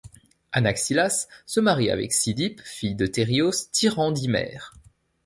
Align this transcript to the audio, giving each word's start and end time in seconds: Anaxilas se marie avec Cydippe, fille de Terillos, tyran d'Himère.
Anaxilas 0.51 1.27
se 1.45 1.59
marie 1.59 1.91
avec 1.91 2.11
Cydippe, 2.11 2.61
fille 2.61 2.95
de 2.95 3.05
Terillos, 3.05 3.51
tyran 3.71 4.09
d'Himère. 4.11 4.73